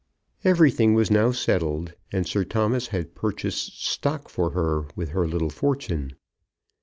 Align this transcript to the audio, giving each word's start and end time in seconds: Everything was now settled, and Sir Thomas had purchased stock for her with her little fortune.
Everything 0.43 0.95
was 0.95 1.11
now 1.11 1.31
settled, 1.31 1.93
and 2.11 2.25
Sir 2.25 2.43
Thomas 2.43 2.87
had 2.87 3.13
purchased 3.13 3.85
stock 3.85 4.29
for 4.29 4.49
her 4.49 4.87
with 4.95 5.09
her 5.09 5.27
little 5.27 5.51
fortune. 5.51 6.13